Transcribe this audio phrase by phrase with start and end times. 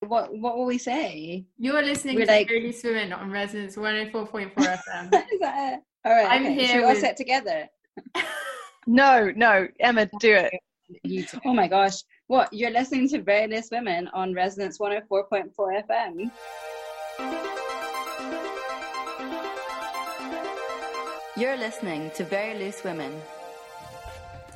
[0.00, 1.46] What what will we say?
[1.58, 5.04] You're listening We're to like- Really Swimming on Resonance 104.4 FM.
[5.32, 5.80] Is that it?
[6.04, 6.30] All right.
[6.30, 6.54] I'm okay.
[6.54, 7.68] here Should we all with- sit together?
[8.88, 10.52] No, no, Emma, do it.
[11.02, 11.26] You.
[11.44, 11.94] Oh my gosh.
[12.28, 12.52] What?
[12.52, 16.30] You're listening to Very Loose Women on Resonance 104.4 FM.
[21.36, 23.20] You're listening to Very Loose Women.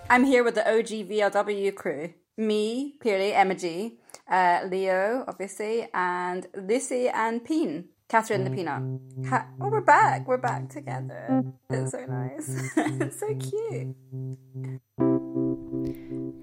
[0.09, 2.15] I'm here with the OG VLW crew.
[2.37, 3.99] Me, clearly, Emma G,
[4.31, 7.89] uh, Leo, obviously, and Lucy and Peen.
[8.09, 8.83] Catherine the Peanut.
[9.29, 10.27] Ca- oh, we're back.
[10.27, 11.45] We're back together.
[11.71, 12.73] It's so nice.
[12.77, 13.95] it's so cute.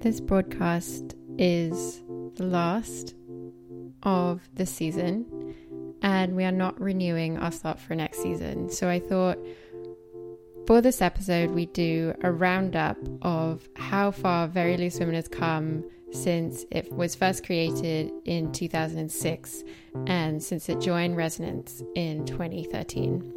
[0.02, 2.02] This broadcast is
[2.36, 3.16] the last
[4.04, 5.56] of the season,
[6.02, 8.70] and we are not renewing our slot for next season.
[8.70, 9.38] So I thought
[10.68, 15.84] for this episode, we do a roundup of how far Very Loose Women has come
[16.12, 19.64] since it was first created in 2006
[20.08, 23.34] and since it joined Resonance in 2013.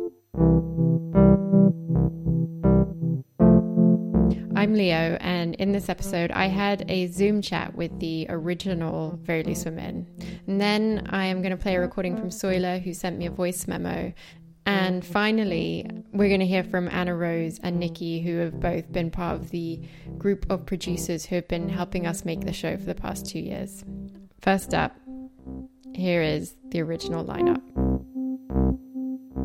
[4.60, 9.42] I'm Leo, and in this episode, I had a Zoom chat with the original Very
[9.42, 10.06] Loose Women.
[10.46, 13.30] And then I am going to play a recording from Soila, who sent me a
[13.30, 14.12] voice memo.
[14.66, 15.06] And mm.
[15.06, 19.36] finally, we're going to hear from Anna Rose and Nikki, who have both been part
[19.36, 19.80] of the
[20.18, 23.40] group of producers who have been helping us make the show for the past two
[23.40, 23.84] years.
[24.40, 24.96] First up,
[25.94, 27.60] here is the original lineup.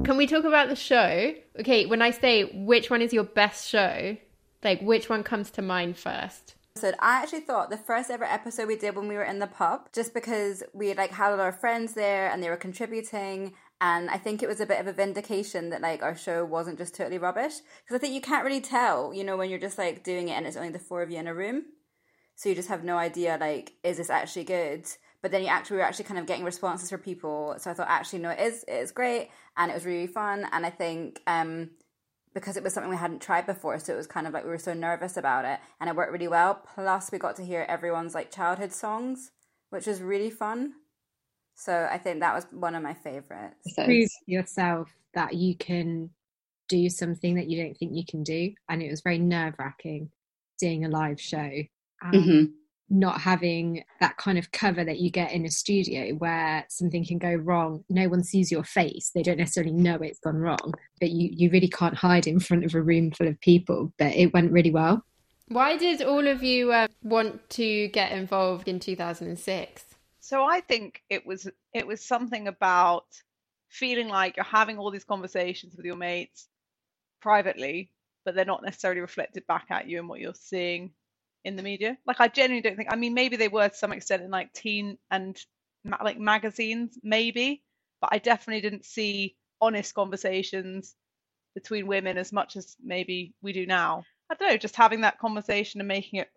[0.06, 1.34] Can we talk about the show?
[1.60, 4.18] Okay, when I say which one is your best show,
[4.64, 6.56] like which one comes to mind first?
[6.78, 9.48] So I actually thought the first ever episode we did when we were in the
[9.48, 13.54] pub, just because we like had a lot of friends there and they were contributing,
[13.86, 16.80] and I think it was a bit of a vindication that like our show wasn't
[16.80, 17.54] just totally rubbish.
[17.84, 20.32] Because I think you can't really tell, you know, when you're just like doing it
[20.32, 21.66] and it's only the four of you in a room,
[22.34, 24.88] so you just have no idea like is this actually good.
[25.22, 27.76] But then you actually we were actually kind of getting responses from people, so I
[27.76, 30.72] thought actually no, it is it is great and it was really fun, and I
[30.72, 31.70] think um
[32.34, 33.78] because it was something we hadn't tried before.
[33.78, 36.12] So it was kind of like we were so nervous about it, and it worked
[36.12, 36.60] really well.
[36.74, 39.30] Plus, we got to hear everyone's like childhood songs,
[39.70, 40.74] which was really fun.
[41.56, 43.74] So I think that was one of my favorites.
[43.74, 46.10] So prove yourself that you can
[46.68, 48.52] do something that you don't think you can do.
[48.70, 50.10] And it was very nerve wracking
[50.60, 51.50] doing a live show.
[52.04, 52.52] Mhm.
[52.90, 57.18] Not having that kind of cover that you get in a studio where something can
[57.18, 57.84] go wrong.
[57.90, 59.10] No one sees your face.
[59.10, 62.64] They don't necessarily know it's gone wrong, but you, you really can't hide in front
[62.64, 63.92] of a room full of people.
[63.98, 65.04] But it went really well.
[65.48, 69.85] Why did all of you uh, want to get involved in 2006?
[70.26, 73.06] So I think it was it was something about
[73.70, 76.48] feeling like you're having all these conversations with your mates
[77.22, 77.92] privately,
[78.26, 80.94] but they're not necessarily reflected back at you in what you're seeing
[81.46, 81.98] in the media.
[82.08, 82.92] Like I genuinely don't think.
[82.92, 85.40] I mean, maybe they were to some extent in like teen and
[85.84, 87.64] ma- like magazines, maybe,
[88.02, 90.96] but I definitely didn't see honest conversations
[91.56, 94.06] between women as much as maybe we do now.
[94.32, 94.58] I don't know.
[94.58, 96.30] Just having that conversation and making it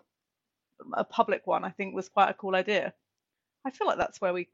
[0.94, 2.94] a public one, I think, was quite a cool idea.
[3.68, 4.48] I feel like that's where we.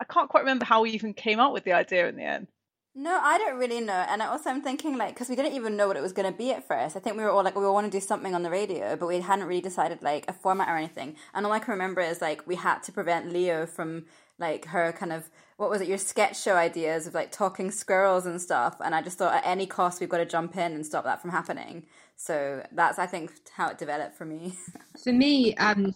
[0.00, 2.46] I can't quite remember how we even came up with the idea in the end.
[2.94, 4.04] No, I don't really know.
[4.08, 6.36] And also, I'm thinking like because we didn't even know what it was going to
[6.36, 6.96] be at first.
[6.96, 8.94] I think we were all like, we all want to do something on the radio,
[8.94, 11.16] but we hadn't really decided like a format or anything.
[11.34, 14.04] And all I can remember is like we had to prevent Leo from
[14.38, 18.26] like her kind of what was it your sketch show ideas of like talking squirrels
[18.26, 18.76] and stuff.
[18.84, 21.20] And I just thought at any cost we've got to jump in and stop that
[21.20, 21.86] from happening.
[22.14, 24.54] So that's I think how it developed for me.
[25.02, 25.94] For me, um,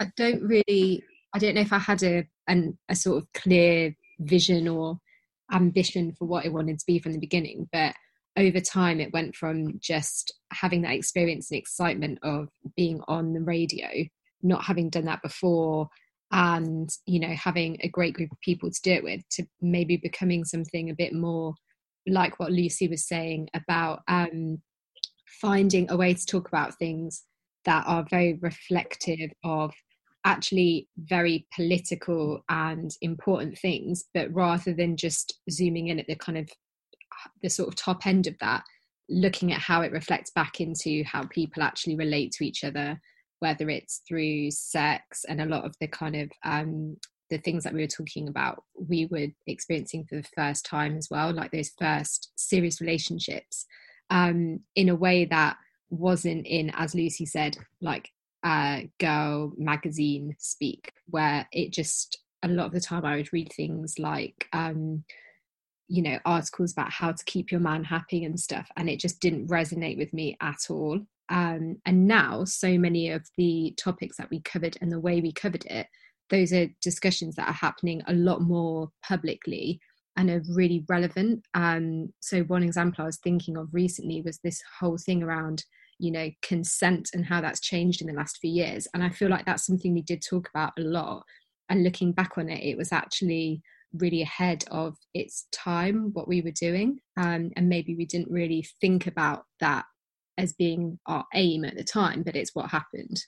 [0.00, 3.94] I don't really, I don't know if I had a an, a sort of clear
[4.20, 4.98] vision or
[5.52, 7.94] ambition for what it wanted to be from the beginning, but
[8.36, 13.40] over time it went from just having that experience and excitement of being on the
[13.40, 13.88] radio,
[14.42, 15.88] not having done that before,
[16.30, 19.96] and you know having a great group of people to do it with, to maybe
[19.96, 21.54] becoming something a bit more
[22.06, 24.62] like what Lucy was saying about um,
[25.40, 27.24] finding a way to talk about things
[27.64, 29.72] that are very reflective of
[30.28, 36.36] actually very political and important things but rather than just zooming in at the kind
[36.36, 36.50] of
[37.42, 38.62] the sort of top end of that
[39.08, 43.00] looking at how it reflects back into how people actually relate to each other
[43.38, 46.94] whether it's through sex and a lot of the kind of um
[47.30, 51.08] the things that we were talking about we were experiencing for the first time as
[51.10, 53.64] well like those first serious relationships
[54.10, 55.56] um in a way that
[55.88, 58.10] wasn't in as lucy said like
[58.44, 63.52] uh girl magazine speak where it just a lot of the time i would read
[63.56, 65.02] things like um
[65.88, 69.20] you know articles about how to keep your man happy and stuff and it just
[69.20, 71.00] didn't resonate with me at all
[71.30, 75.32] um and now so many of the topics that we covered and the way we
[75.32, 75.86] covered it
[76.30, 79.80] those are discussions that are happening a lot more publicly
[80.18, 81.44] and are really relevant.
[81.54, 85.64] Um, so one example I was thinking of recently was this whole thing around
[85.98, 88.86] you know consent and how that's changed in the last few years.
[88.94, 91.24] And i feel like that's something we did talk about a lot.
[91.68, 93.62] And looking back on it it was actually
[93.94, 97.00] really ahead of its time what we were doing.
[97.16, 99.86] Um, and maybe we didn't really think about that
[100.36, 103.24] as being our aim at the time but it's what happened.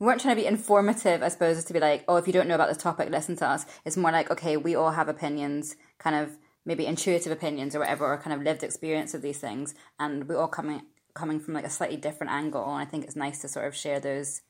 [0.00, 2.46] We weren't trying to be informative i suppose to be like oh if you don't
[2.46, 3.66] know about this topic listen to us.
[3.84, 6.38] It's more like okay we all have opinions kind of
[6.68, 10.36] maybe intuitive opinions or whatever or kind of lived experience of these things and we're
[10.36, 10.82] all coming
[11.18, 13.74] coming from like a slightly different angle and i think it's nice to sort of
[13.74, 14.40] share those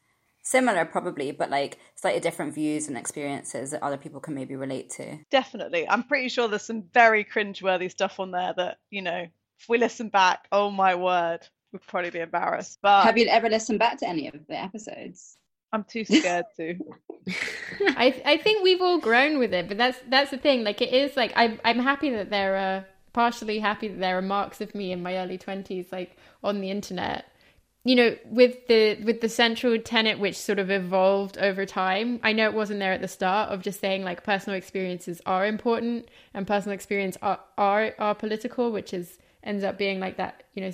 [0.48, 4.88] similar probably but like slightly different views and experiences that other people can maybe relate
[4.88, 5.18] to.
[5.30, 5.86] Definitely.
[5.88, 9.26] I'm pretty sure there's some very cringeworthy stuff on there that you know
[9.58, 11.40] if we listen back oh my word
[11.72, 15.36] we'd probably be embarrassed but have you ever listened back to any of the episodes?
[15.70, 16.76] I'm too scared to.
[17.88, 20.64] I I think we've all grown with it, but that's that's the thing.
[20.64, 22.86] Like it is like I'm I'm happy that there are
[23.18, 26.70] partially happy that there are marks of me in my early twenties, like on the
[26.70, 27.24] internet.
[27.82, 32.20] You know, with the with the central tenet which sort of evolved over time.
[32.22, 35.44] I know it wasn't there at the start of just saying like personal experiences are
[35.46, 40.44] important and personal experience are are, are political, which is ends up being like that,
[40.54, 40.72] you know,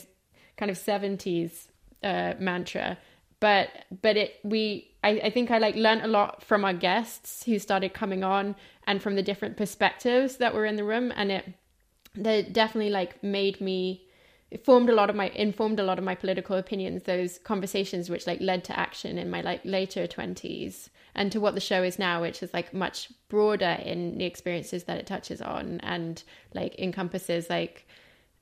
[0.58, 1.68] kind of seventies
[2.02, 2.98] uh, mantra.
[3.40, 3.70] But
[4.02, 7.58] but it we I, I think I like learned a lot from our guests who
[7.58, 8.54] started coming on
[8.86, 11.44] and from the different perspectives that were in the room and it
[12.14, 14.02] that definitely like made me
[14.50, 18.08] it formed a lot of my informed a lot of my political opinions those conversations
[18.08, 21.82] which like led to action in my like later 20s and to what the show
[21.82, 26.22] is now which is like much broader in the experiences that it touches on and
[26.54, 27.86] like encompasses like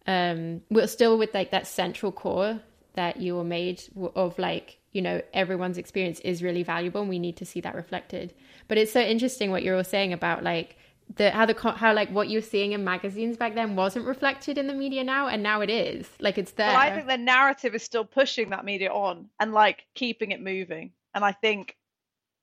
[0.07, 2.61] um we're still with like that central core
[2.95, 3.83] that you were made
[4.15, 7.75] of like you know everyone's experience is really valuable and we need to see that
[7.75, 8.35] reflected.
[8.69, 10.77] But it's so interesting what you're all saying about like
[11.17, 14.67] the how the how like what you're seeing in magazines back then wasn't reflected in
[14.67, 16.09] the media now and now it is.
[16.21, 19.53] Like it's there well, i think the narrative is still pushing that media on and
[19.53, 20.93] like keeping it moving.
[21.15, 21.77] And i think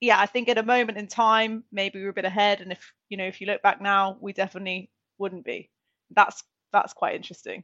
[0.01, 2.71] yeah i think at a moment in time maybe we are a bit ahead and
[2.71, 5.69] if you know if you look back now we definitely wouldn't be.
[6.11, 7.63] That's that's quite interesting.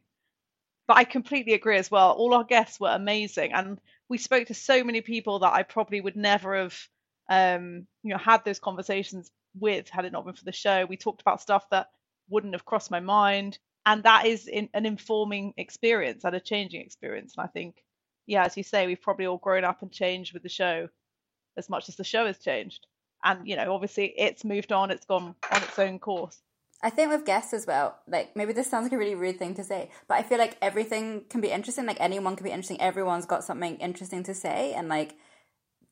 [0.87, 2.11] But i completely agree as well.
[2.11, 6.01] All our guests were amazing and we spoke to so many people that I probably
[6.01, 6.77] would never have
[7.27, 10.85] um, you know had those conversations with had it not been for the show.
[10.85, 11.89] We talked about stuff that
[12.29, 16.81] wouldn't have crossed my mind, and that is in, an informing experience and a changing
[16.81, 17.35] experience.
[17.37, 17.83] And I think,
[18.25, 20.89] yeah, as you say, we've probably all grown up and changed with the show
[21.57, 22.87] as much as the show has changed.
[23.23, 26.41] And you know, obviously, it's moved on; it's gone on its own course.
[26.81, 29.55] I think with guests as well, like maybe this sounds like a really rude thing
[29.55, 31.85] to say, but I feel like everything can be interesting.
[31.85, 32.79] Like anyone can be interesting.
[32.81, 35.15] Everyone's got something interesting to say, and like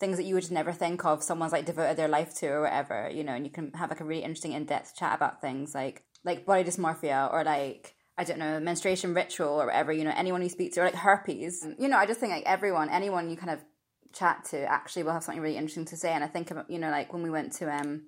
[0.03, 1.23] things that you would never think of.
[1.23, 3.33] Someone's like devoted their life to or whatever, you know.
[3.33, 6.45] And you can have like a really interesting in depth chat about things like like
[6.45, 9.93] body dysmorphia or like I don't know menstruation ritual or whatever.
[9.93, 11.65] You know, anyone you speak to or like herpes.
[11.79, 13.63] You know, I just think like everyone, anyone you kind of
[14.11, 16.11] chat to actually will have something really interesting to say.
[16.11, 18.03] And I think about you know like when we went to um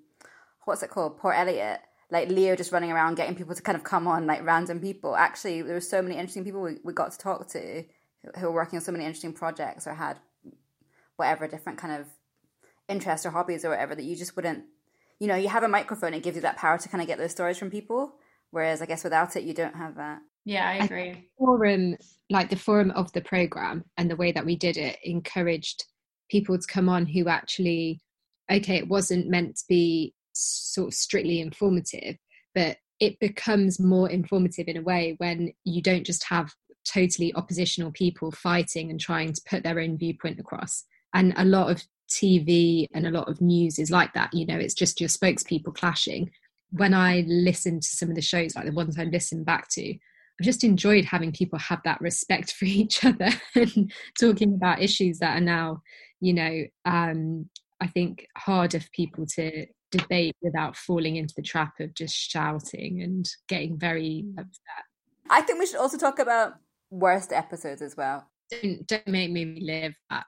[0.66, 1.80] what's it called Port Eliot
[2.12, 5.16] like Leo just running around getting people to kind of come on, like random people.
[5.16, 7.84] Actually, there were so many interesting people we, we got to talk to
[8.38, 10.20] who were working on so many interesting projects or had
[11.18, 12.08] whatever different kind of
[12.88, 14.64] interests or hobbies or whatever that you just wouldn't,
[15.20, 17.18] you know, you have a microphone, it gives you that power to kind of get
[17.18, 18.16] those stories from people.
[18.52, 20.20] Whereas I guess without it, you don't have that.
[20.46, 21.10] Yeah, I agree.
[21.10, 21.98] And forum,
[22.30, 25.86] like the forum of the program and the way that we did it encouraged
[26.30, 28.02] people to come on who actually,
[28.52, 32.18] okay, it wasn't meant to be sort of strictly informative,
[32.54, 36.54] but it becomes more informative in a way when you don't just have
[36.86, 40.86] totally oppositional people fighting and trying to put their own viewpoint across.
[41.16, 44.34] And a lot of TV and a lot of news is like that.
[44.34, 46.30] You know, it's just your spokespeople clashing.
[46.72, 49.92] When I listen to some of the shows, like the ones I listen back to,
[49.92, 55.20] I've just enjoyed having people have that respect for each other and talking about issues
[55.20, 55.82] that are now,
[56.20, 57.50] you know, um,
[57.82, 63.02] I think harder for people to debate without falling into the trap of just shouting
[63.02, 64.84] and getting very upset.
[65.30, 66.56] I think we should also talk about
[66.90, 68.28] worst episodes as well.
[68.50, 70.26] Don't, don't make me relive that.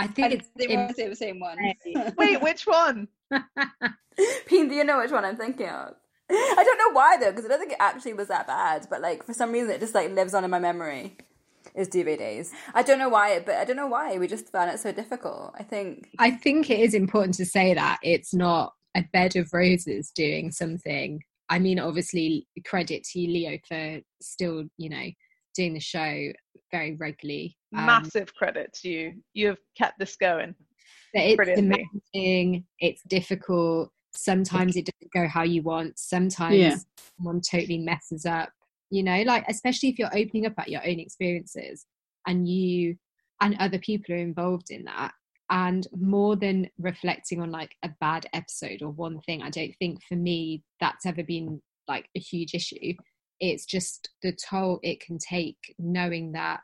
[0.00, 1.58] I think I it's they want to say the same one.
[2.18, 3.08] Wait, which one?
[4.46, 5.94] Peen, do you know which one I'm thinking of?
[6.30, 8.86] I don't know why though, because I don't think it actually was that bad.
[8.88, 11.16] But like for some reason, it just like lives on in my memory.
[11.74, 12.50] Is DVDs.
[12.74, 15.54] I don't know why, but I don't know why we just found it so difficult.
[15.56, 16.08] I think.
[16.18, 20.50] I think it is important to say that it's not a bed of roses doing
[20.50, 21.20] something.
[21.48, 25.06] I mean, obviously, credit to Leo for still, you know,
[25.54, 26.32] doing the show
[26.70, 27.56] very regularly.
[27.76, 29.12] Um, Massive credit to you.
[29.34, 30.54] You have kept this going.
[31.12, 33.90] But it's demanding, it's difficult.
[34.14, 35.98] Sometimes it doesn't go how you want.
[35.98, 36.76] Sometimes Yeah.
[37.18, 38.50] someone totally messes up.
[38.90, 41.86] You know, like especially if you're opening up about your own experiences
[42.26, 42.96] and you
[43.40, 45.12] and other people are involved in that.
[45.50, 50.00] And more than reflecting on like a bad episode or one thing, I don't think
[50.08, 52.94] for me that's ever been like a huge issue.
[53.40, 56.60] It's just the toll it can take knowing that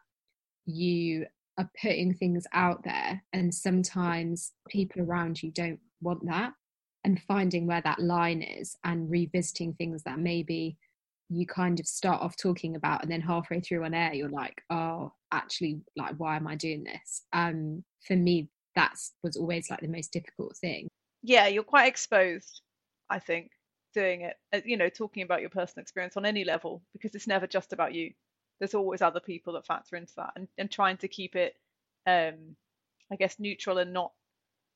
[0.67, 1.27] you
[1.59, 6.53] are putting things out there and sometimes people around you don't want that
[7.05, 10.77] and finding where that line is and revisiting things that maybe
[11.31, 14.61] you kind of start off talking about and then halfway through on air you're like
[14.71, 17.23] oh actually like why am i doing this?
[17.33, 20.87] Um for me that's was always like the most difficult thing.
[21.23, 22.61] Yeah, you're quite exposed,
[23.11, 23.51] I think,
[23.97, 27.27] doing it, uh, you know, talking about your personal experience on any level, because it's
[27.27, 28.13] never just about you.
[28.61, 31.57] There's always other people that factor into that and, and trying to keep it,
[32.07, 32.57] um,
[33.11, 34.13] I guess, neutral and not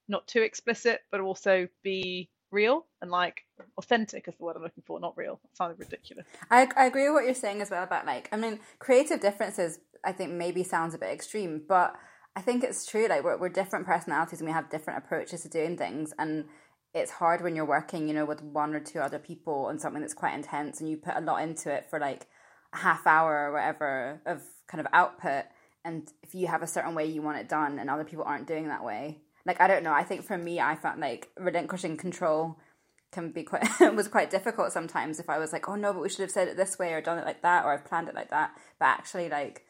[0.09, 3.43] not too explicit, but also be real and like
[3.79, 5.39] authentic is the word I'm looking for, not real.
[5.43, 6.27] That sounded ridiculous.
[6.51, 9.79] I, I agree with what you're saying as well about like I mean creative differences
[10.05, 11.95] I think maybe sounds a bit extreme but
[12.35, 15.49] I think it's true like we're, we're different personalities and we have different approaches to
[15.49, 16.47] doing things and
[16.95, 20.01] it's hard when you're working you know with one or two other people on something
[20.01, 22.27] that's quite intense and you put a lot into it for like
[22.73, 25.45] a half hour or whatever of kind of output.
[25.85, 28.47] And if you have a certain way you want it done and other people aren't
[28.47, 29.93] doing that way like I don't know.
[29.93, 32.59] I think for me I found like relinquishing control
[33.13, 36.09] can be quite was quite difficult sometimes if I was like, oh no, but we
[36.09, 38.15] should have said it this way or done it like that or I've planned it
[38.15, 38.53] like that.
[38.79, 39.65] But actually, like,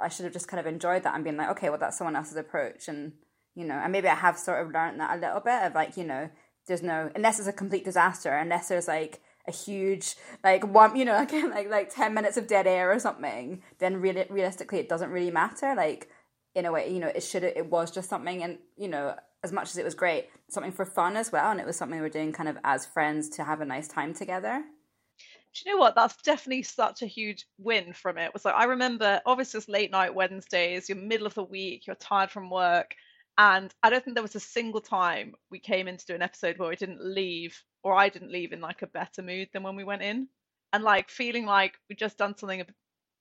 [0.00, 2.16] I should have just kind of enjoyed that and been like, okay, well, that's someone
[2.16, 3.12] else's approach, and
[3.58, 5.96] you know, and maybe I have sort of learned that a little bit of like,
[5.96, 6.30] you know,
[6.68, 11.04] there's no unless it's a complete disaster, unless there's like a huge like one, you
[11.04, 14.88] know, like like like ten minutes of dead air or something, then really realistically, it
[14.88, 15.74] doesn't really matter.
[15.74, 16.08] Like
[16.54, 19.50] in a way, you know, it should it was just something, and you know, as
[19.50, 22.02] much as it was great, something for fun as well, and it was something we
[22.02, 24.62] were doing kind of as friends to have a nice time together.
[25.52, 25.96] Do you know what?
[25.96, 28.26] That's definitely such a huge win from it.
[28.26, 31.88] It was like I remember obviously it's late night Wednesdays, you're middle of the week,
[31.88, 32.94] you're tired from work.
[33.38, 36.22] And I don't think there was a single time we came in to do an
[36.22, 39.62] episode where we didn't leave or I didn't leave in like a better mood than
[39.62, 40.28] when we went in.
[40.72, 42.64] And like feeling like we just done something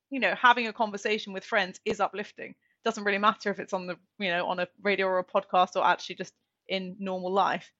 [0.10, 2.56] you know, having a conversation with friends is uplifting.
[2.84, 5.76] Doesn't really matter if it's on the you know, on a radio or a podcast
[5.76, 6.34] or actually just
[6.68, 7.72] in normal life.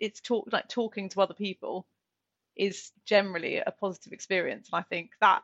[0.00, 1.86] It's talk like talking to other people
[2.56, 4.68] is generally a positive experience.
[4.72, 5.42] And I think that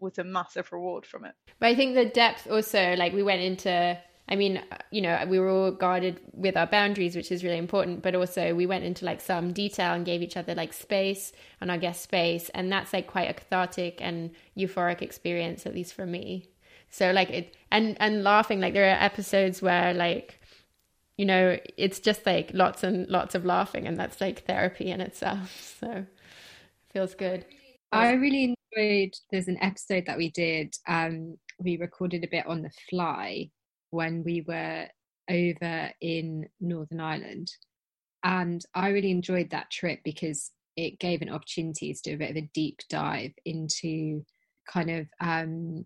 [0.00, 1.34] was a massive reward from it.
[1.60, 5.38] But I think the depth also, like we went into, I mean, you know, we
[5.38, 9.04] were all guarded with our boundaries, which is really important, but also we went into
[9.04, 12.48] like some detail and gave each other like space and our guest space.
[12.54, 16.48] And that's like quite a cathartic and euphoric experience, at least for me.
[16.88, 20.40] So like it, and, and laughing, like there are episodes where like,
[21.18, 25.00] you know, it's just like lots and lots of laughing, and that's like therapy in
[25.00, 25.76] itself.
[25.80, 26.06] So
[26.92, 27.44] feels good.
[27.92, 29.14] I really enjoyed.
[29.30, 30.74] There's an episode that we did.
[30.88, 33.50] Um, we recorded a bit on the fly
[33.94, 34.86] when we were
[35.30, 37.50] over in Northern Ireland,
[38.22, 42.30] and I really enjoyed that trip because it gave an opportunity to do a bit
[42.30, 44.24] of a deep dive into
[44.68, 45.84] kind of, um,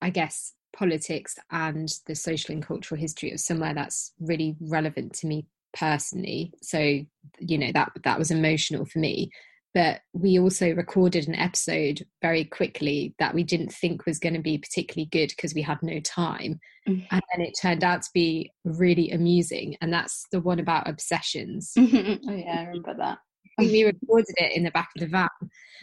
[0.00, 5.26] I guess, politics and the social and cultural history of somewhere that's really relevant to
[5.26, 6.52] me personally.
[6.62, 9.30] So, you know, that that was emotional for me
[9.74, 14.40] but we also recorded an episode very quickly that we didn't think was going to
[14.40, 17.06] be particularly good because we had no time Mhm.
[17.10, 21.72] and then it turned out to be really amusing and that's the one about obsessions
[21.78, 23.18] oh yeah, I remember that.
[23.58, 25.28] we recorded it in the back of the van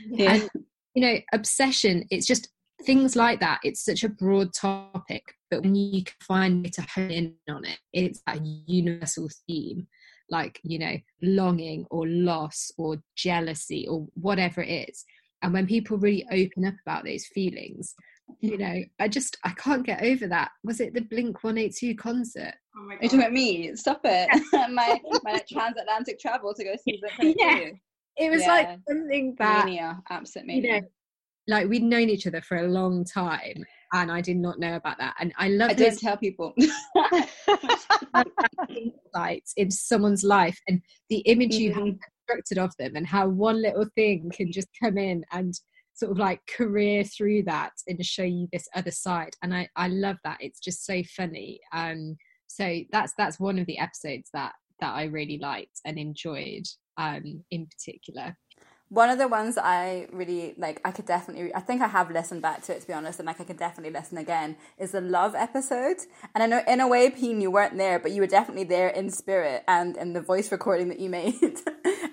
[0.10, 0.34] Yeah.
[0.34, 0.50] and
[0.93, 2.50] you know obsession it's just
[2.86, 6.81] things like that it's such a broad topic but when you can find way to
[6.81, 9.88] hone in on it it's a universal theme
[10.31, 15.05] like you know longing or loss or jealousy or whatever it is
[15.41, 17.95] and when people really open up about those feelings
[18.41, 22.53] you know i just i can't get over that was it the blink 182 concert
[22.77, 23.75] Oh my Are you talking about me?
[23.75, 24.29] Stop it.
[24.71, 27.71] my my transatlantic travel to go see the Yeah.
[28.17, 28.48] it was Yeah.
[28.48, 30.81] like something that mania, absolute you know
[31.48, 33.55] like we'd known each other for a long time
[33.93, 36.53] and i did not know about that and i love I this don't tell people.
[39.13, 42.00] insights in someone's life and the image you have Mhm.
[42.01, 45.54] constructed of them and how one little thing can just come in and
[45.94, 49.36] sort of like career through that and show you this other side.
[49.42, 50.38] And i i love that.
[50.39, 51.60] It's just so funny.
[51.74, 56.63] Um so that's that's one of the episodes that that i really liked and enjoyed
[56.98, 58.36] um in particular
[58.89, 62.41] One of the ones I really like, I could definitely, I think I have listened
[62.41, 64.58] back to it to be honest, and like I could definitely listen again.
[64.79, 65.98] Is the love episode,
[66.34, 68.89] and I know in a way, Peen, you weren't there, but you were definitely there
[68.89, 71.60] in spirit and in the voice recording that you made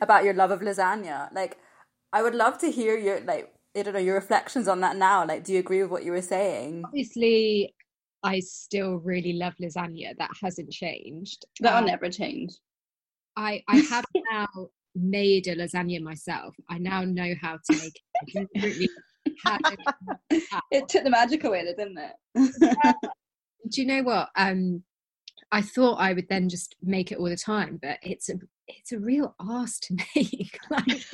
[0.02, 1.32] about your love of lasagna.
[1.34, 1.56] Like,
[2.12, 5.26] I would love to hear your like, I don't know, your reflections on that now.
[5.26, 6.84] Like, do you agree with what you were saying?
[6.84, 7.74] Obviously,
[8.22, 10.16] I still really love lasagna.
[10.18, 11.46] That hasn't changed.
[11.60, 12.52] That'll Um, never change.
[13.36, 14.46] I I have now
[14.96, 16.54] made a lasagna myself.
[16.68, 18.00] I now know how to make
[18.34, 18.48] it.
[18.54, 18.88] Really
[20.70, 20.88] it.
[20.88, 22.54] Took the magic away, didn't it?
[23.70, 24.30] Do you know what?
[24.36, 24.82] Um,
[25.52, 28.34] I thought I would then just make it all the time, but it's a
[28.68, 30.58] it's a real arse to make.
[30.70, 31.04] like,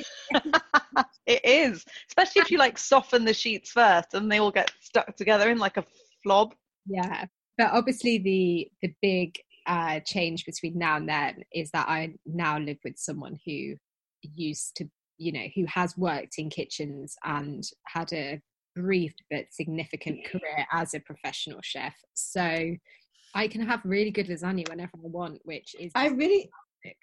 [1.26, 5.14] it is, especially if you like soften the sheets first and they all get stuck
[5.16, 5.84] together in like a
[6.24, 6.52] flob.
[6.86, 7.26] yeah,
[7.58, 12.58] but obviously the the big uh, change between now and then is that I now
[12.58, 13.74] live with someone who
[14.22, 14.88] used to,
[15.18, 18.40] you know, who has worked in kitchens and had a
[18.74, 21.94] brief but significant career as a professional chef.
[22.14, 22.74] So
[23.34, 26.50] I can have really good lasagna whenever I want, which is I really,
[26.84, 26.98] fantastic.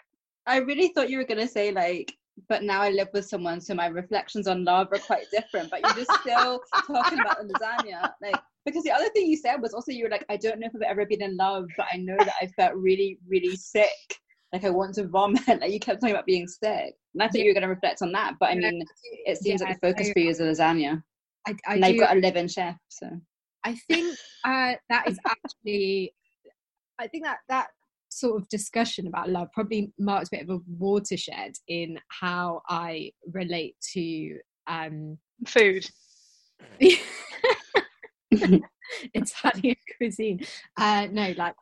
[0.46, 2.14] I really thought you were gonna say like,
[2.48, 5.70] but now I live with someone, so my reflections on love are quite different.
[5.70, 8.40] But you're just still talking about the lasagna, like
[8.70, 10.76] because the other thing you said was also you were like, I don't know if
[10.76, 13.90] I've ever been in love, but I know that I felt really, really sick.
[14.54, 15.42] Like I want to vomit.
[15.48, 18.12] Like you kept talking about being sick, and I thought you were gonna reflect on
[18.14, 18.34] that.
[18.40, 18.84] But I mean,
[19.26, 21.04] it seems like the focus so for you is the lasagna.
[21.48, 23.10] I, I now do you've got a live-in chef, so
[23.64, 26.14] I think uh, that is actually,
[26.98, 27.68] I think that that
[28.10, 33.12] sort of discussion about love probably marks a bit of a watershed in how I
[33.32, 35.90] relate to um, Food.
[39.14, 40.40] Italian cuisine.
[40.78, 41.56] Uh, no, like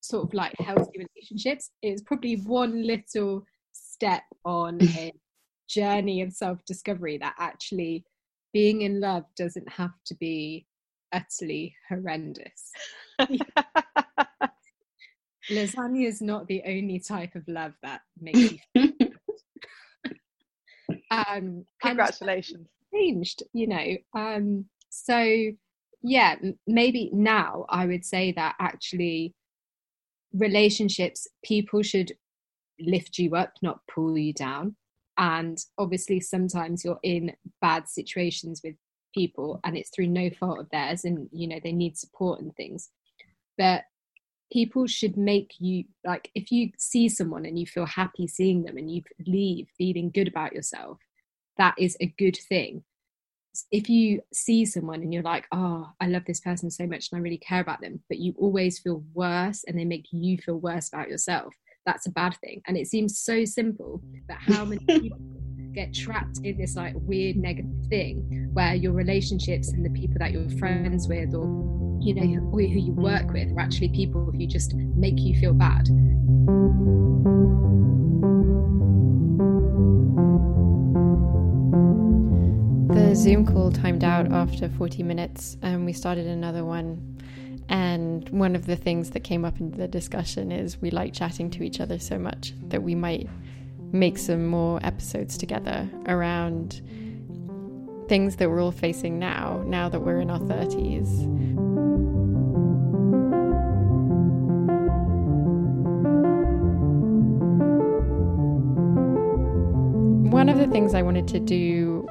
[0.00, 1.70] sort of like healthy relationships.
[1.82, 5.12] It's probably one little step on a
[5.68, 8.04] journey of self discovery that actually
[8.52, 10.66] being in love doesn't have to be
[11.12, 12.72] utterly horrendous.
[15.50, 19.12] Lasagna is not the only type of love that makes you feel good.
[21.10, 22.66] um Congratulations.
[22.92, 25.50] changed you know um so
[26.04, 26.36] yeah
[26.66, 29.34] maybe now i would say that actually
[30.32, 32.12] relationships people should
[32.80, 34.76] lift you up not pull you down.
[35.16, 38.74] And obviously sometimes you're in bad situations with
[39.14, 42.54] people and it's through no fault of theirs and you know they need support and
[42.56, 42.90] things.
[43.56, 43.82] But
[44.52, 48.76] people should make you like if you see someone and you feel happy seeing them
[48.76, 50.98] and you leave feeling good about yourself
[51.56, 52.84] that is a good thing
[53.70, 57.18] if you see someone and you're like oh i love this person so much and
[57.18, 60.58] i really care about them but you always feel worse and they make you feel
[60.58, 61.54] worse about yourself
[61.86, 62.62] that's a bad thing.
[62.66, 65.18] And it seems so simple but how many people
[65.72, 70.30] get trapped in this like weird negative thing where your relationships and the people that
[70.30, 71.46] you're friends with or
[72.00, 75.52] you know who who you work with are actually people who just make you feel
[75.52, 75.88] bad
[83.14, 87.16] Zoom call timed out after 40 minutes, and we started another one.
[87.68, 91.48] And one of the things that came up in the discussion is we like chatting
[91.50, 93.28] to each other so much that we might
[93.92, 96.82] make some more episodes together around
[98.08, 101.08] things that we're all facing now, now that we're in our 30s.
[110.30, 112.08] One of the things I wanted to do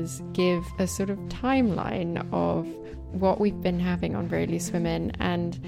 [0.00, 2.66] was give a sort of timeline of
[3.12, 5.12] what we've been having on Very Loose Women.
[5.18, 5.58] And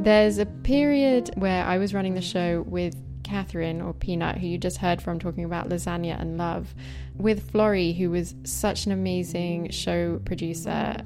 [0.00, 4.58] there's a period where I was running the show with Catherine or Peanut, who you
[4.58, 6.74] just heard from talking about lasagna and love,
[7.16, 10.96] with Florrie, who was such an amazing show producer.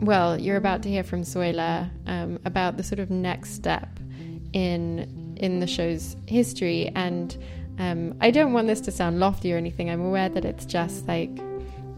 [0.00, 3.88] Well, you're about to hear from Soila um, about the sort of next step
[4.52, 7.36] in in the show's history and
[7.78, 9.88] um, I don't want this to sound lofty or anything.
[9.88, 11.30] I'm aware that it's just like,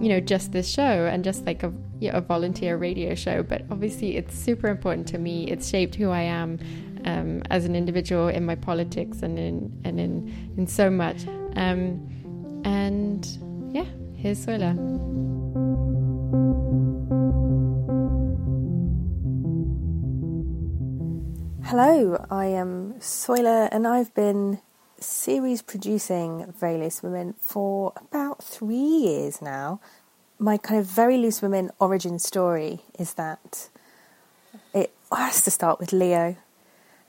[0.01, 3.43] you know, just this show and just like a, yeah, a volunteer radio show.
[3.43, 5.45] But obviously, it's super important to me.
[5.49, 6.59] It's shaped who I am
[7.05, 11.27] um, as an individual in my politics and in and in in so much.
[11.57, 13.27] Um, and
[13.73, 13.87] yeah,
[14.17, 14.77] here's Soila.
[21.65, 24.61] Hello, I am Soila, and I've been
[25.01, 29.81] series producing Very Loose Women for about three years now.
[30.39, 33.69] My kind of Very Loose Women origin story is that
[34.73, 36.37] it has to start with Leo,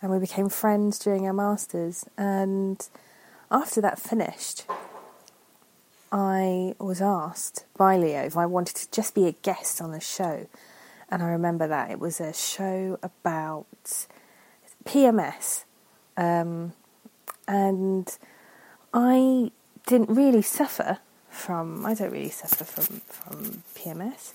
[0.02, 2.06] and we became friends during our masters.
[2.18, 2.88] And
[3.50, 4.66] after that finished,
[6.12, 10.00] I was asked by Leo if I wanted to just be a guest on the
[10.00, 10.48] show.
[11.10, 14.08] And I remember that it was a show about
[14.86, 15.66] PMS.
[16.18, 16.74] Um,
[17.52, 18.18] and
[18.94, 19.52] I
[19.86, 24.32] didn't really suffer from, I don't really suffer from, from PMS,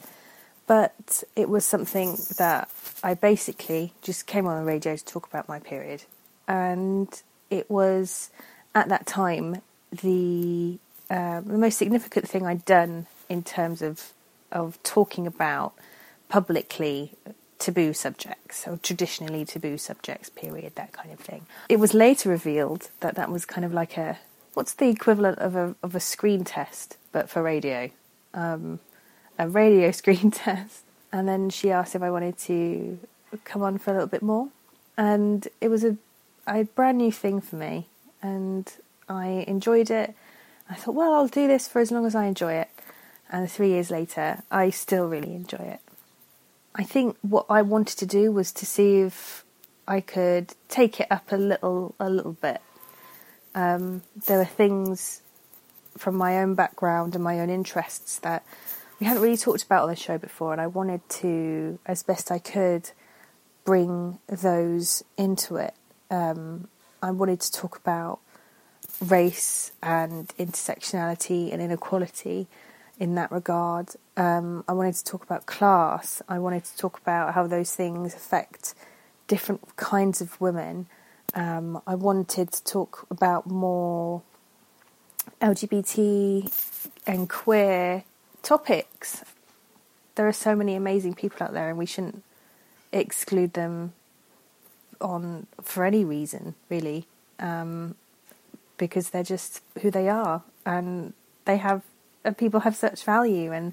[0.66, 2.68] but it was something that
[3.02, 6.02] I basically just came on the radio to talk about my period.
[6.46, 7.08] And
[7.48, 8.30] it was
[8.74, 14.12] at that time the uh, the most significant thing I'd done in terms of
[14.52, 15.72] of talking about
[16.28, 17.12] publicly
[17.58, 21.46] taboo subjects or traditionally taboo subjects period that kind of thing.
[21.68, 24.18] It was later revealed that that was kind of like a
[24.54, 27.90] what's the equivalent of a of a screen test but for radio?
[28.34, 28.80] Um,
[29.38, 30.82] a radio screen test.
[31.12, 32.98] And then she asked if I wanted to
[33.44, 34.48] come on for a little bit more.
[34.98, 35.96] And it was a,
[36.46, 37.86] a brand new thing for me.
[38.22, 38.70] And
[39.08, 40.14] I enjoyed it.
[40.68, 42.68] I thought well I'll do this for as long as I enjoy it.
[43.30, 45.80] And three years later I still really enjoy it
[46.76, 49.44] I think what I wanted to do was to see if
[49.88, 52.60] I could take it up a little, a little bit.
[53.54, 55.22] Um, there were things
[55.96, 58.44] from my own background and my own interests that
[59.00, 62.30] we hadn't really talked about on the show before, and I wanted to, as best
[62.30, 62.90] I could,
[63.64, 65.74] bring those into it.
[66.10, 66.68] Um,
[67.02, 68.20] I wanted to talk about
[69.00, 72.46] race and intersectionality and inequality
[72.98, 73.90] in that regard.
[74.16, 76.22] Um, I wanted to talk about class.
[76.28, 78.74] I wanted to talk about how those things affect
[79.26, 80.86] different kinds of women.
[81.34, 84.22] Um, I wanted to talk about more
[85.40, 86.50] LGBT
[87.06, 88.04] and queer
[88.42, 89.24] topics.
[90.14, 92.22] There are so many amazing people out there, and we shouldn't
[92.92, 93.92] exclude them
[95.00, 97.06] on for any reason, really,
[97.38, 97.96] um,
[98.78, 101.12] because they're just who they are, and
[101.44, 101.82] they have
[102.26, 103.72] and people have such value and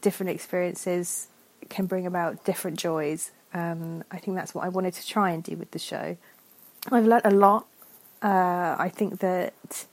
[0.00, 1.28] different experiences
[1.68, 3.32] can bring about different joys.
[3.52, 6.16] And I think that's what I wanted to try and do with the show.
[6.92, 7.66] I've learnt a lot.
[8.22, 9.86] Uh, I think that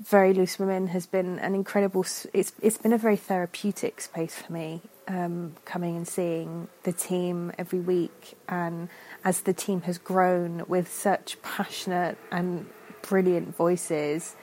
[0.00, 2.04] Very Loose Women has been an incredible.
[2.32, 4.80] It's it's been a very therapeutic space for me.
[5.08, 8.88] Um, coming and seeing the team every week, and
[9.24, 12.66] as the team has grown with such passionate and
[13.02, 14.36] brilliant voices,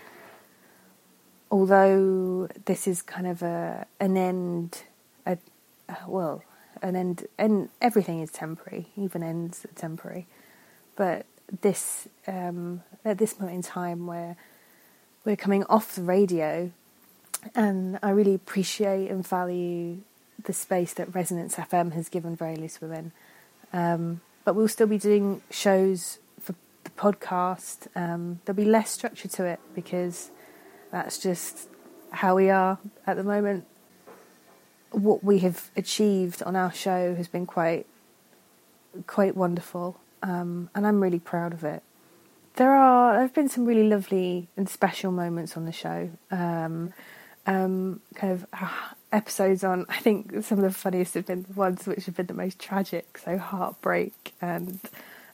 [1.50, 4.84] although this is kind of a an end,
[5.26, 5.38] a,
[6.08, 6.44] well,
[6.82, 8.88] an end, and everything is temporary.
[8.96, 10.28] Even ends are temporary,
[10.96, 11.26] but
[11.62, 14.36] this um, at this moment in time where
[15.26, 16.72] we're coming off the radio,
[17.56, 20.02] and I really appreciate and value
[20.44, 23.12] the space that Resonance FM has given Very Loose Women.
[23.74, 27.88] Um, but we'll still be doing shows for the podcast.
[27.96, 30.32] Um, there'll be less structure to it because
[30.98, 31.70] that's just
[32.12, 33.66] how we are at the moment.
[34.92, 37.86] What we have achieved on our show has been quite,
[39.06, 41.84] quite wonderful, um, and I'm really proud of it.
[42.56, 46.10] There are there have been some really lovely and special moments on the show.
[46.32, 46.94] Um,
[47.46, 48.70] um, kind of uh,
[49.12, 49.86] episodes on.
[49.90, 52.58] I think some of the funniest have been the ones which have been the most
[52.58, 53.20] tragic.
[53.24, 54.80] So heartbreak and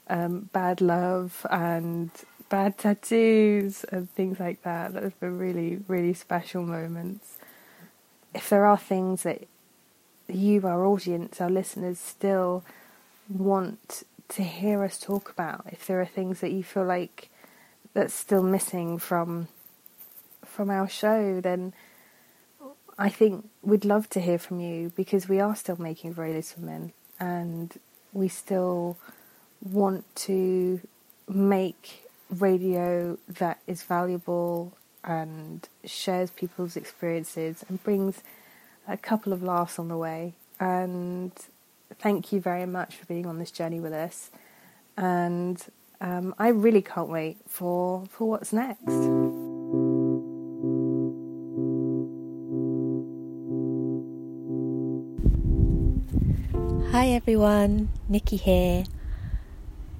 [0.08, 2.10] um, bad love and
[2.54, 4.94] bad tattoos and things like that.
[4.94, 7.36] Have been really, really special moments.
[8.32, 9.48] If there are things that
[10.28, 12.62] you, our audience, our listeners, still
[13.28, 17.28] want to hear us talk about, if there are things that you feel like
[17.92, 19.48] that's still missing from
[20.44, 21.72] from our show, then
[22.96, 26.54] I think we'd love to hear from you because we are still making Very Loose
[26.56, 27.74] Women and
[28.12, 28.96] we still
[29.60, 30.80] want to
[31.28, 32.03] make
[32.40, 38.22] radio that is valuable and shares people's experiences and brings
[38.88, 40.34] a couple of laughs on the way.
[40.58, 41.32] And
[41.98, 44.30] thank you very much for being on this journey with us.
[44.96, 45.62] And
[46.00, 48.84] um, I really can't wait for for what's next.
[56.92, 58.84] Hi everyone, Nikki here.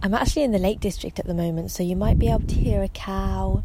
[0.05, 2.55] I'm actually in the Lake District at the moment, so you might be able to
[2.55, 3.63] hear a cow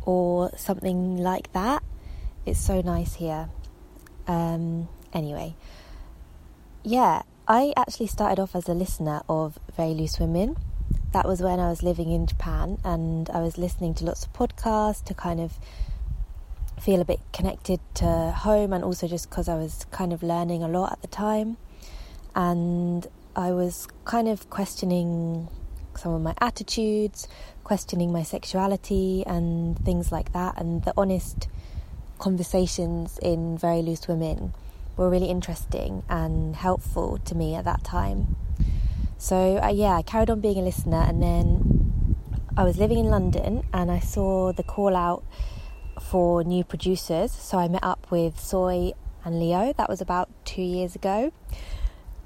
[0.00, 1.82] or something like that.
[2.46, 3.50] It's so nice here.
[4.26, 5.54] Um, anyway,
[6.82, 10.56] yeah, I actually started off as a listener of Very Loose Women.
[11.12, 14.32] That was when I was living in Japan and I was listening to lots of
[14.32, 15.58] podcasts to kind of
[16.80, 20.62] feel a bit connected to home and also just because I was kind of learning
[20.62, 21.58] a lot at the time.
[22.34, 25.48] And I was kind of questioning
[25.96, 27.28] some of my attitudes,
[27.64, 30.60] questioning my sexuality, and things like that.
[30.60, 31.48] And the honest
[32.18, 34.52] conversations in Very Loose Women
[34.96, 38.36] were really interesting and helpful to me at that time.
[39.18, 42.16] So, uh, yeah, I carried on being a listener, and then
[42.56, 45.24] I was living in London and I saw the call out
[46.00, 47.30] for new producers.
[47.32, 48.92] So, I met up with Soy
[49.24, 49.72] and Leo.
[49.74, 51.32] That was about two years ago.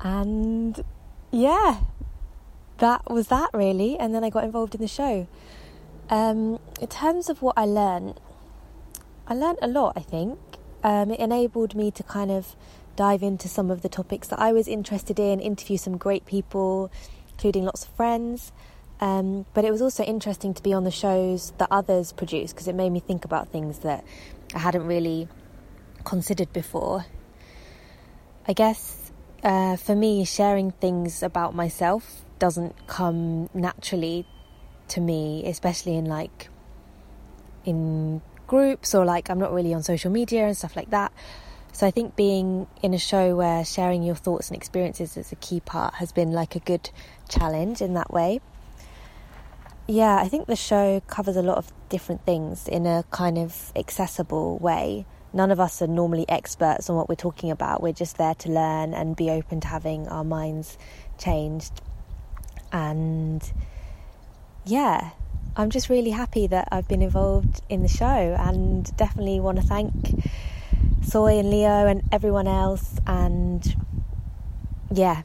[0.00, 0.82] And
[1.34, 1.80] yeah,
[2.78, 3.98] that was that really.
[3.98, 5.26] And then I got involved in the show.
[6.10, 8.20] Um, in terms of what I learned,
[9.26, 10.38] I learned a lot, I think.
[10.82, 12.54] Um, it enabled me to kind of
[12.94, 16.92] dive into some of the topics that I was interested in, interview some great people,
[17.32, 18.52] including lots of friends.
[19.00, 22.68] Um, but it was also interesting to be on the shows that others produce because
[22.68, 24.04] it made me think about things that
[24.54, 25.26] I hadn't really
[26.04, 27.06] considered before.
[28.46, 29.03] I guess
[29.44, 34.26] uh, for me, sharing things about myself doesn't come naturally
[34.88, 36.48] to me, especially in like
[37.64, 41.12] in groups or like I'm not really on social media and stuff like that.
[41.72, 45.36] So I think being in a show where sharing your thoughts and experiences is a
[45.36, 46.90] key part has been like a good
[47.28, 48.40] challenge in that way.
[49.86, 53.72] Yeah, I think the show covers a lot of different things in a kind of
[53.76, 55.04] accessible way.
[55.34, 57.82] None of us are normally experts on what we're talking about.
[57.82, 60.78] We're just there to learn and be open to having our minds
[61.18, 61.82] changed.
[62.72, 63.42] And
[64.64, 65.10] yeah,
[65.56, 69.64] I'm just really happy that I've been involved in the show and definitely want to
[69.64, 69.92] thank
[71.02, 73.00] Soy and Leo and everyone else.
[73.04, 73.76] And
[74.92, 75.22] yeah,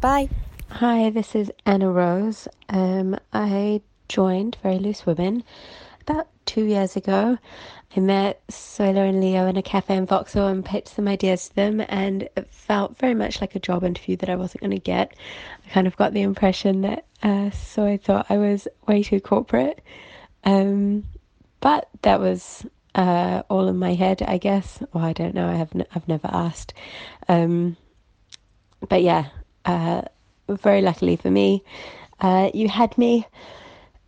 [0.00, 0.30] bye.
[0.70, 2.48] Hi, this is Anna Rose.
[2.70, 5.44] Um, I joined Very Loose Women
[6.46, 7.38] two years ago.
[7.96, 11.54] I met Sola and Leo in a cafe in Vauxhall and pitched some ideas to
[11.54, 14.78] them, and it felt very much like a job interview that I wasn't going to
[14.78, 15.14] get.
[15.64, 19.20] I kind of got the impression that uh, so I thought I was way too
[19.20, 19.80] corporate,
[20.44, 21.04] um,
[21.60, 24.82] but that was uh, all in my head, I guess.
[24.92, 25.48] Well, I don't know.
[25.48, 26.74] I have n- I've never asked,
[27.28, 27.76] um,
[28.88, 29.26] but yeah,
[29.64, 30.02] uh,
[30.48, 31.62] very luckily for me,
[32.20, 33.26] uh, you had me,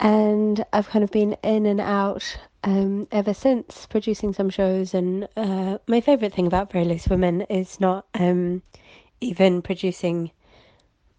[0.01, 4.93] and I've kind of been in and out um, ever since producing some shows.
[4.95, 8.63] And uh, my favourite thing about Very Loose Women is not um,
[9.21, 10.31] even producing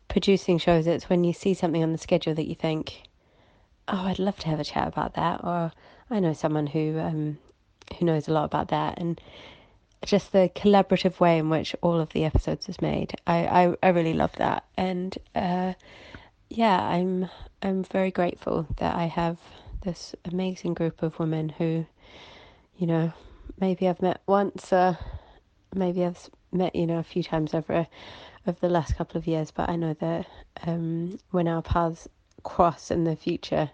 [0.07, 0.87] producing shows.
[0.87, 3.03] It's when you see something on the schedule that you think,
[3.87, 5.71] "Oh, I'd love to have a chat about that," or
[6.09, 7.39] I know someone who um,
[7.97, 9.19] who knows a lot about that, and
[10.05, 13.15] just the collaborative way in which all of the episodes is made.
[13.25, 15.73] I I, I really love that, and uh,
[16.49, 17.29] yeah, I'm
[17.61, 19.37] I'm very grateful that I have
[19.83, 21.85] this amazing group of women who,
[22.77, 23.11] you know,
[23.59, 24.95] maybe I've met once, uh,
[25.75, 27.87] maybe I've met you know a few times over
[28.47, 30.25] over the last couple of years, but I know that
[30.65, 32.07] um, when our paths
[32.43, 33.69] cross in the future,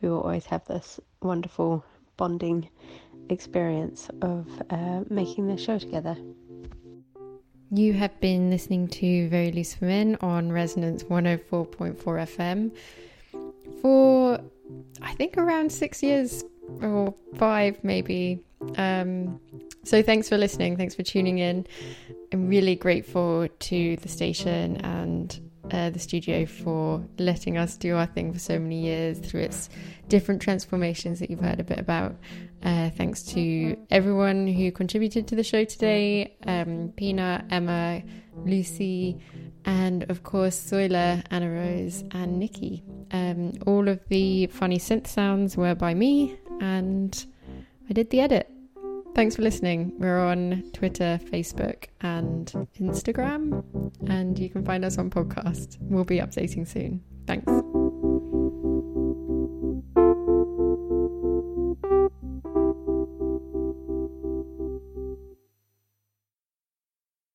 [0.00, 1.84] we will always have this wonderful
[2.16, 2.68] bonding
[3.30, 6.16] experience of uh, making this show together.
[7.72, 12.72] You have been listening to Very Loose Women on Resonance 104.4 FM
[13.80, 14.40] for,
[15.00, 16.42] I think, around six years
[16.82, 18.42] or five, maybe.
[18.76, 19.40] Um,
[19.84, 20.76] so thanks for listening.
[20.76, 21.64] Thanks for tuning in.
[22.32, 28.06] I'm really grateful to the station and uh, the studio for letting us do our
[28.06, 29.68] thing for so many years through its
[30.08, 32.16] different transformations that you've heard a bit about.
[32.62, 38.02] Uh, thanks to everyone who contributed to the show today um, Pina, Emma,
[38.44, 39.18] Lucy,
[39.64, 42.82] and of course, Soila, Anna Rose, and Nikki.
[43.12, 47.24] Um, all of the funny synth sounds were by me, and
[47.88, 48.50] I did the edit.
[49.14, 49.92] Thanks for listening.
[49.98, 52.46] We're on Twitter, Facebook, and
[52.80, 53.62] Instagram,
[54.08, 55.76] and you can find us on podcast.
[55.80, 57.02] We'll be updating soon.
[57.26, 57.79] Thanks.